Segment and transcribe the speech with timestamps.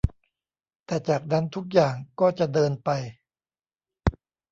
[0.85, 2.89] แต่จากนั้นทุกอย่างก็จะเดินไป